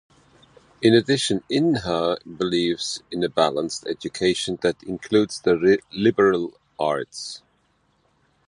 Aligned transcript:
In 0.81 0.95
addition, 0.95 1.43
Inha 1.47 2.17
believes 2.35 3.03
in 3.11 3.23
a 3.23 3.29
balanced 3.29 3.85
education 3.85 4.57
that 4.63 4.81
includes 4.81 5.39
the 5.41 5.79
liberal 5.91 6.53
arts. 6.79 7.43